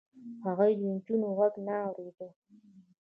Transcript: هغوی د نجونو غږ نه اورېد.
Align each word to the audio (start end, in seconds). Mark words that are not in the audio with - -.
هغوی 0.45 0.71
د 0.77 0.81
نجونو 0.93 1.27
غږ 1.37 1.53
نه 1.67 1.75
اورېد. 1.87 2.19